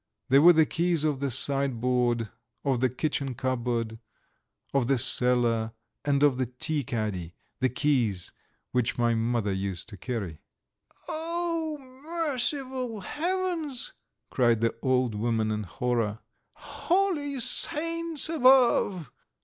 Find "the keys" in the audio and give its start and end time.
0.53-1.03, 7.59-8.31